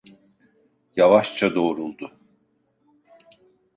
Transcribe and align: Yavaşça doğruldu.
Yavaşça 0.95 1.55
doğruldu. 1.55 2.11